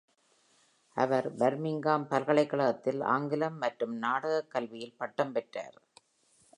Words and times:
அவர் 0.97 1.27
Birmingham 1.37 2.07
பல்கலைக்கழகத்தில் 2.07 3.01
ஆங்கிலம் 3.07 3.57
மற்றும் 3.57 3.95
நாடக 3.97 4.41
கல்வியில் 4.49 4.97
பட்டம் 4.97 5.31
பெற்றார். 5.31 5.77